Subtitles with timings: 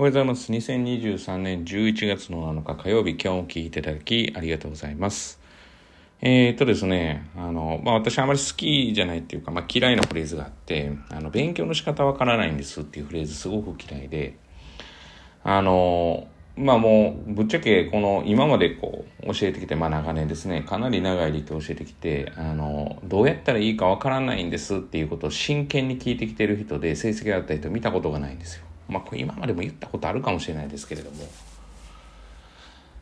[0.00, 0.52] おはようございます。
[0.52, 5.40] 2023年11月の7日火曜日、今日も聞いていただきありがとうございます。
[6.20, 14.36] えー、っとですね、あの、まあ、私あまり好きじゃないっていうか、まあ、嫌いなフレーズがあって、あの、勉強の仕方わからないんですっていうフレーズすごく嫌いで、
[15.42, 28.67] あの、まあもう、ぶっちゃけ、この、今までこう、教えてきて、まあ長年ですね、かなり長い歴教えてきて、あの、どうやったらいいかわからないんですっていうことを真剣に聞いてきてる人で、成績があった人見たことがないんですよ。
[28.88, 31.16] まあ、これ今までも言ったことあるかもしれないですけれども。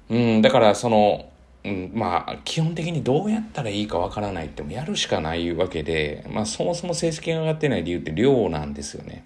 [0.08, 1.30] うん、だからその、
[1.64, 9.24] うん、まあ、基本的にどうやったらいいかわからないってもやるしかないわけで、まあ、そもそも成績が上がってない理由って量なんですよね。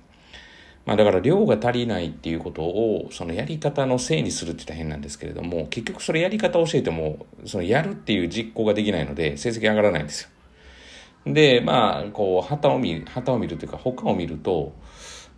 [0.86, 10.22] まあ、だから量が足りないっていうことを、そのやり方のせいにするって言ったら変なんですけれども、結局それやり方を教えても、そのやるっていう実行ができないので、成績上がらないんです
[11.27, 11.33] よ。
[11.33, 14.72] で、まあ、こう、旗を見、旗を見るというか、他を見ると、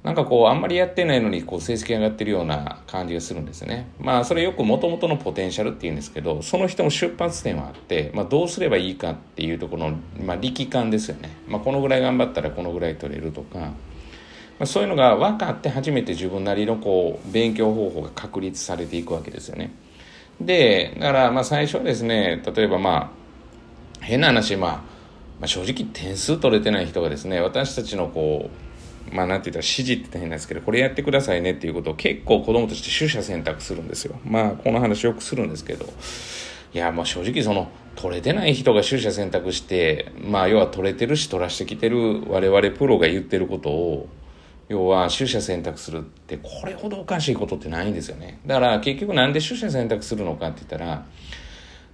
[0.05, 3.88] なんかこう、あんまりやってないのに、こう、成績上がってるような感じがするんですね。
[4.01, 11.31] まあ、それよく元々のポテンシャルって言うんですけど、その人の出発点はあって、まあ、どうすればいいかっていうところの、まあ、力感ですよね。
[11.47, 13.75] まあ、このぐらい頑張ったらこのぐらい取れるとか、ま
[14.61, 19.72] あ、そういうのが分かって初めて自分なりのこう、勉強方法が確立されていくわけですよね。
[20.41, 23.12] で、だから、まあ、最初はですね、例えばま
[24.00, 24.83] あ、変な話、まあ、ま
[25.42, 28.72] あ、正直点数取れてない人がですね、私たちのこう、
[29.13, 34.19] まあなんて言ったら指示って変なんですけど、これやってくださいねっていうことを結構子供として取捨選択するんですよ。
[34.25, 35.87] まあこの話よくするんですけど、
[36.75, 44.09] いやもう正直その取れてない人が取捨選択して、まあ要は取れてるし取らしてきてる我々プロが言ってることを、
[44.69, 48.41] 要は取捨選択するってこれほどおかしいことってないんですよね。
[48.47, 51.07] だから結局なんで取捨選択するのかって言ったら、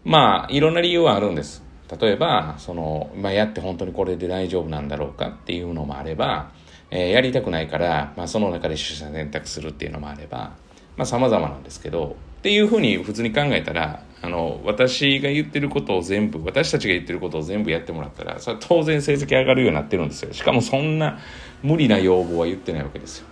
[0.04, 1.66] まあいろんな理由はあるんです。
[2.00, 6.52] 例えば、その、まあ、やって本当にこれで大丈夫なんだろうかっていうのもあれば、
[6.90, 10.56] えー、やりたくないから、まあ、その中で取捨選択するっていうのもあれば、
[10.96, 20.32] まあ、様々なんですけど、っていうふうに普通に考えたら、あの、私が言ってることを全部、私たちが言ってることを全部やってもらったら、それは当然成績上がるようになってるんですよ。
[20.32, 21.18] しかもそんな
[21.62, 23.26] 無理な要望は言ってないわけですよ。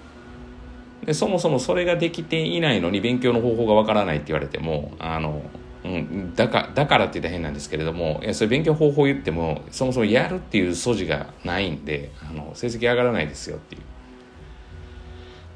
[1.05, 5.43] で、そもそもそれができていないのに勉強の方法がわからないって言われても、あの、
[5.87, 13.83] うん、だかだからって言ったら変なんですけれどもいやそれ勉強方法言ってもそもそもやるっていう素地がないんであの成績上がらないですよっていう。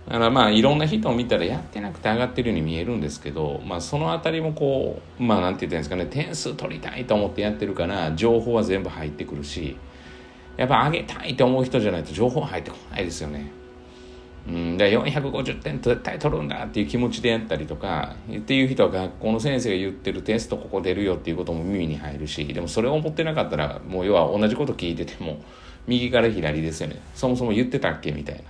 [0.06, 9.76] だからまあいろんな人を見たらやってなくて上がってるように見えるんですけど、まあ、そのあたりもこうまあなんて言ったらいいんですかね点数取りたいと思ってやってるから情報は全部入ってくるし
[10.56, 13.50] やっぱ上げたいと思う人じゃないと情報入ってこないですよね。
[14.48, 25.42] うん、450点絶対取るんだっていう気持ちでやったりとかっていう人は学校の先生が言ってるテストここ出るよっていうことも耳に入るしでもそれを思ってなかったらもう要は同じこと聞いてても
[25.86, 28.44] 右から左ですよねそもそも言ってたっけみたい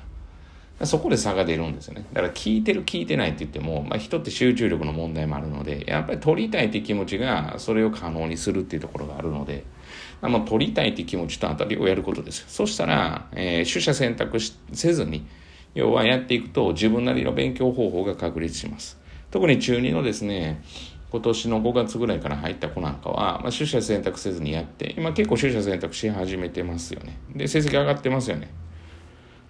[0.79, 9.65] なそこで差が出るんですよねだから聞いてる聞いてないって言っても、まあ、人って集中力の問題もあるのでやっぱり取りたいって気持ちがそれを可能にするっていうところがあるので。
[10.29, 12.45] まあ、取りたいって気持ちとあたりをやることです。
[12.49, 15.27] そしたら、えー、取捨選択せずに、
[15.75, 18.99] 要はやっていくと自分なりの勉強方法が確立します。
[19.31, 20.63] 特に中2のですね、
[21.11, 27.19] 今年の5月ぐらいから入った子なんかは、まあ、取捨選択せずにやって、今結構取捨選択し始めてますよね。
[27.35, 28.51] で、成績上がってますよね。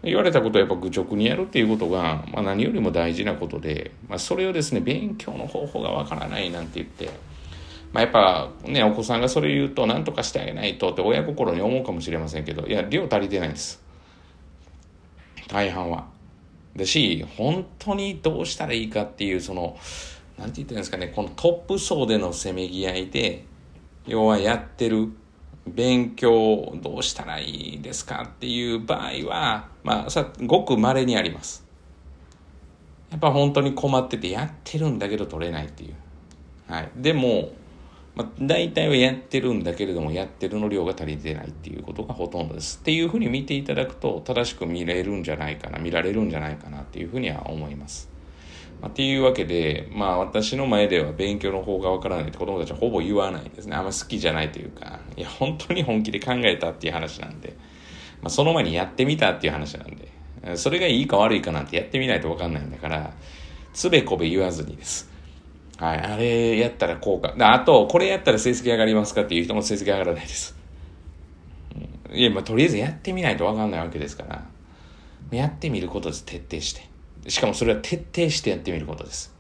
[0.02, 7.10] 言われたことはやっぱ愚直にやるっていうことが、まあ、何よりも大事なことで、まあ、それをですね、勉強の方法がわからないなんて言って、
[7.92, 13.82] まあ、やっぱね、お子さんがそれ言うと、何とかしてあげないとって親心に思うかもしれませんけど、いや、量足りてないんです。
[15.48, 16.09] 大半は。
[16.76, 19.76] だし、本当にどうしたらいいかっていう、その、
[20.38, 23.44] なんて言ってるんですかね、このトップ層でのせめぎ合いで、
[24.06, 25.08] 要はやってる
[25.66, 31.66] 勉強どうしたらいいですかっていう場合は、まあ、さ、ごく稀にあります。
[33.10, 35.94] やっぱ本当に困っててやってるんだけど取れないっていう。
[36.68, 36.90] はい。
[36.96, 37.50] でも、
[38.14, 42.78] まあ、大体はやってるんだけれども、やってるの量が足りてないっていうことがほとんどです。
[42.80, 48.10] っていうふうに見ていただくと、正しく見れるんじゃないかな、見られるんじゃないかなっていうふうには思います。
[48.80, 53.76] まあ、っていうわけで、まあ私の前では勉強の方がわからないって子供たちはほぼ言わないですね。
[53.76, 57.54] あんま好きじゃないというか、いや、本当に本気で考えたっていう話なんで、
[58.22, 63.12] まあその前にやってみたっていう話なんで、それがいいか悪いかなんてやってみないとわかんないんだから、
[63.74, 65.09] つべこべ言わずにです。
[65.80, 67.34] はい、あれやったら効果。
[67.38, 70.54] あと、これやったら成績上がりますかっていう人も成績上がらないです。
[72.12, 74.44] いや、まあ、とりあえずやってみないとわかんないわけですから、
[75.30, 77.30] やってみることです、徹底して。
[77.30, 79.34] しかもそれは徹底してやってみることです。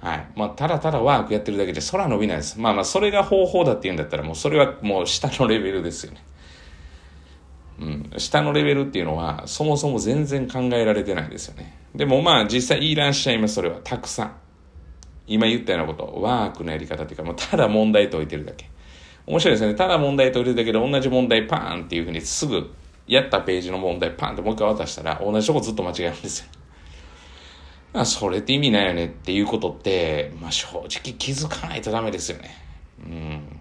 [0.00, 0.26] はい。
[0.36, 2.60] まあ、ただただワークやってるだけで空伸びないです。
[2.60, 6.22] まあまあ、それが方法だって言うんだったら、もうそれはもう下のレベルですよね。
[7.80, 11.78] うん、下のレベルっていうのはそもそも全然考えられてないですよね。
[11.94, 14.32] でもまあ実際いらっしゃいます、それはたくさん。
[15.30, 18.68] 今言ったようなこと、ワークのやり方っていうか、もうただ問題解いてるだけ。
[19.26, 19.76] 面白いですね。
[19.76, 22.68] ただ問題解いてるだけで同じ問題パーンっていうふうにすぐ
[23.06, 26.46] やったページの問題パーンってもう一回渡したら同じとこずっと間違えるんですよ。
[27.92, 32.50] まあ、それって意味ないよねっていうことって、まあ正直気づかないとダメですよね。
[33.04, 33.60] うん。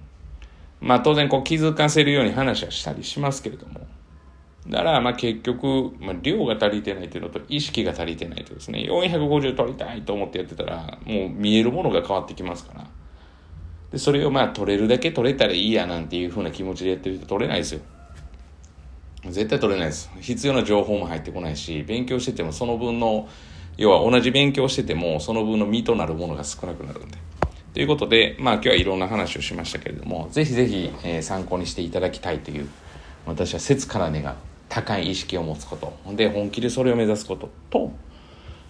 [0.81, 3.79] まあ当然こう気づかせるように話はしたりしますけれども。
[4.69, 12.88] だからまあ結局、まあ、量が足りてないというのと意識が足りてないとですね、450取りたいと思ってやってたら、もう見えるものが変わってきますから。
[13.92, 17.81] で、それをまあ取れるだけ取れたらいいやなんていうふうな気持ちでやってると取れないですよ。
[19.25, 20.12] 絶対取れないです。
[20.21, 23.27] 必要な情報も入ってこないし、勉強しててもその分の、
[23.75, 27.18] 要は同じ勉強しててもその分の身となるものが少なくなるんで。
[27.74, 32.69] ということで、まあ今日はいろんな話をしましたけれども、ぜひぜひ、えー、参考にしていただきたいという、
[33.25, 34.49] 私は切から願う。
[34.69, 35.94] 高い意識を持つこと。
[36.16, 37.92] で、本気でそれを目指すことと、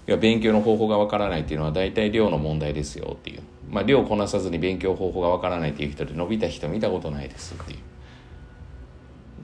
[0.08, 3.42] いや勉強の方法がわからないっていうのは大体量の問題ですよっていう。
[3.70, 7.80] まあ量をこなさずに勉強方法がわからないっていう人で伸びた人見たことないですっていう。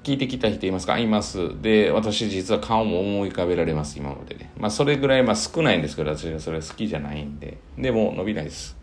[0.03, 0.97] 聞いてきた人いますか？
[0.97, 1.61] います。
[1.61, 4.51] で、私実は顔も思い浮かべられます、今まで、ね。
[4.57, 7.57] まあそれぐらいまあ少ないんですけど、私はそれは好きじゃないんで。
[7.77, 8.77] でも伸びないです。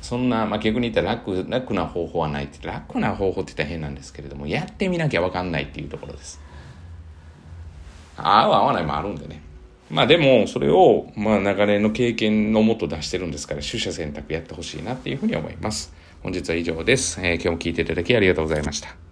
[0.00, 6.40] そんな、まあ、逆に言ったら楽楽な方法はないって楽な方法って言ったら変なんですけれどもやってみなきゃ分かんないっていうところです
[8.18, 9.42] 合う合わないもあるんでね。
[9.90, 15.94] まあでもそれをまあ長年の経験のもと出してるんですから取捨選択やってほしいなっていうふうに思います。
[16.22, 19.07] 本日は以上です、えー、今日も聞いていただきありがとうございました。